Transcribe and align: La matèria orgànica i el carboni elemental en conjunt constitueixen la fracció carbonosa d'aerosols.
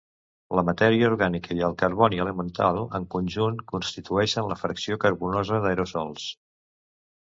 La 0.59 0.61
matèria 0.69 1.09
orgànica 1.13 1.57
i 1.59 1.65
el 1.67 1.75
carboni 1.83 2.23
elemental 2.25 2.81
en 3.01 3.07
conjunt 3.19 3.63
constitueixen 3.75 4.53
la 4.53 4.61
fracció 4.67 5.03
carbonosa 5.09 5.65
d'aerosols. 5.69 6.31